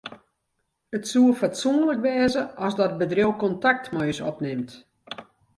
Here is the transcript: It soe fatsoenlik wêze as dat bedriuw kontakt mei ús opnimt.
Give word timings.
It 0.97 1.03
soe 1.09 1.33
fatsoenlik 1.39 2.01
wêze 2.05 2.43
as 2.65 2.73
dat 2.79 2.97
bedriuw 2.99 3.33
kontakt 3.41 3.85
mei 3.95 4.09
ús 4.13 4.21
opnimt. 4.31 4.71